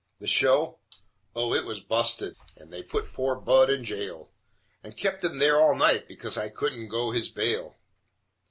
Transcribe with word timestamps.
The 0.19 0.25
show? 0.25 0.79
Oh, 1.35 1.53
it 1.53 1.63
was 1.63 1.79
busted, 1.79 2.35
and 2.57 2.73
they 2.73 2.81
put 2.81 3.13
poor 3.13 3.35
Budd 3.35 3.69
in 3.69 3.83
jail, 3.83 4.31
And 4.81 4.97
kept 4.97 5.23
him 5.23 5.37
there 5.37 5.61
all 5.61 5.75
night, 5.75 6.07
because 6.07 6.39
I 6.39 6.49
couldn't 6.49 6.87
go 6.89 7.11
his 7.11 7.29
bail. 7.29 7.77